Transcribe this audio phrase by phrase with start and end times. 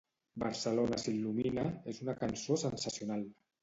[0.43, 3.29] "Barcelona s'il·lumina" és una cançó sensacional.